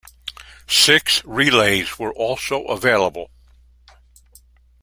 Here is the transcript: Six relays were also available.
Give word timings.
Six 0.67 1.23
relays 1.25 1.99
were 1.99 2.11
also 2.11 2.63
available. 2.63 3.29